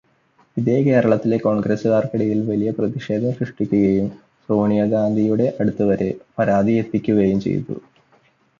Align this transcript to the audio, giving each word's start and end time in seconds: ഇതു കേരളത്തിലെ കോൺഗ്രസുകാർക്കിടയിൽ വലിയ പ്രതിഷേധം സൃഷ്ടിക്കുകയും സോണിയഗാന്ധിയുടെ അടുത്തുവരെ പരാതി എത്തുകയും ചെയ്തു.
ഇതു 0.57 0.75
കേരളത്തിലെ 0.85 1.37
കോൺഗ്രസുകാർക്കിടയിൽ 1.37 2.39
വലിയ 2.47 2.69
പ്രതിഷേധം 2.71 3.35
സൃഷ്ടിക്കുകയും 3.39 4.07
സോണിയഗാന്ധിയുടെ 4.49 5.47
അടുത്തുവരെ 5.59 6.09
പരാതി 6.37 6.75
എത്തുകയും 6.81 7.39
ചെയ്തു. 7.41 7.75